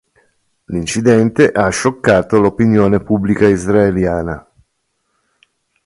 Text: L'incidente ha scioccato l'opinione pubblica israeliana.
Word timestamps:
L'incidente 0.65 1.51
ha 1.51 1.69
scioccato 1.69 2.41
l'opinione 2.41 3.03
pubblica 3.03 3.47
israeliana. 3.47 4.43